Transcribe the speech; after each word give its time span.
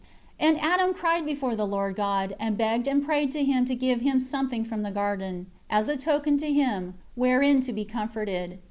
5 0.39 0.47
And 0.49 0.59
Adam 0.61 0.95
cried 0.95 1.27
before 1.27 1.55
the 1.55 1.67
Lord 1.67 1.95
God, 1.95 2.35
and 2.39 2.57
begged 2.57 2.87
and 2.87 3.05
prayed 3.05 3.29
to 3.33 3.43
Him 3.43 3.65
to 3.67 3.75
give 3.75 4.01
him 4.01 4.19
something 4.19 4.65
from 4.65 4.81
the 4.81 4.89
garden, 4.89 5.45
as 5.69 5.89
a 5.89 5.95
token 5.95 6.37
to 6.39 6.51
him, 6.51 6.95
wherein 7.13 7.61
to 7.61 7.71
be 7.71 7.85
comforted. 7.85 8.57